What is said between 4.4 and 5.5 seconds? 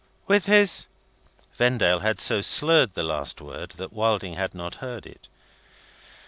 not heard it.